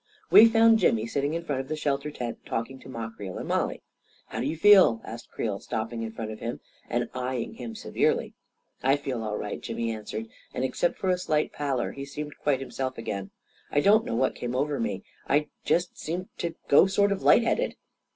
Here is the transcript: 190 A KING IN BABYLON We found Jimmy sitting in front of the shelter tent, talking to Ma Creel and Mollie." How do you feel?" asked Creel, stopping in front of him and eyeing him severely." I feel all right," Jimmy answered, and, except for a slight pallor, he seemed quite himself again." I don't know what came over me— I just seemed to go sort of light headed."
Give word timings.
190 0.31 0.33
A 0.33 0.41
KING 0.41 0.43
IN 0.43 0.45
BABYLON 0.47 0.47
We 0.47 0.53
found 0.57 0.79
Jimmy 0.79 1.07
sitting 1.07 1.33
in 1.35 1.45
front 1.45 1.61
of 1.61 1.67
the 1.67 1.75
shelter 1.75 2.09
tent, 2.09 2.39
talking 2.43 2.79
to 2.79 2.89
Ma 2.89 3.11
Creel 3.11 3.37
and 3.37 3.47
Mollie." 3.47 3.83
How 4.29 4.39
do 4.39 4.47
you 4.47 4.57
feel?" 4.57 4.99
asked 5.05 5.29
Creel, 5.29 5.59
stopping 5.59 6.01
in 6.01 6.11
front 6.11 6.31
of 6.31 6.39
him 6.39 6.59
and 6.89 7.07
eyeing 7.13 7.53
him 7.53 7.75
severely." 7.75 8.33
I 8.81 8.95
feel 8.95 9.21
all 9.23 9.37
right," 9.37 9.61
Jimmy 9.61 9.91
answered, 9.91 10.25
and, 10.55 10.63
except 10.65 10.97
for 10.97 11.11
a 11.11 11.19
slight 11.19 11.53
pallor, 11.53 11.91
he 11.91 12.03
seemed 12.05 12.33
quite 12.41 12.59
himself 12.61 12.97
again." 12.97 13.29
I 13.71 13.79
don't 13.79 14.03
know 14.03 14.15
what 14.15 14.33
came 14.33 14.55
over 14.55 14.79
me— 14.79 15.03
I 15.29 15.49
just 15.65 15.99
seemed 15.99 16.29
to 16.39 16.55
go 16.67 16.87
sort 16.87 17.11
of 17.11 17.21
light 17.21 17.43
headed." 17.43 17.75